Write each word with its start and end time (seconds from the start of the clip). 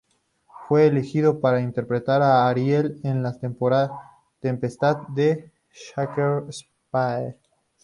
Fue 0.67 0.87
elegido 0.87 1.39
para 1.41 1.61
interpretar 1.61 2.23
a 2.23 2.49
Ariel 2.49 2.99
en 3.03 3.21
"La 3.21 3.37
tempestad", 4.39 4.97
de 5.09 5.51
Shakespeare. 5.71 7.37